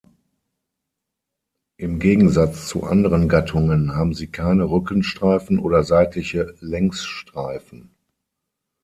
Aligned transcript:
Im 1.77 1.99
Gegensatz 1.99 2.67
zu 2.67 2.85
anderen 2.85 3.29
Gattungen 3.29 3.93
haben 3.93 4.15
sie 4.15 4.25
keine 4.25 4.63
Rückenstreifen 4.63 5.59
oder 5.59 5.83
seitliche 5.83 6.55
Längsstreifen. 6.59 7.91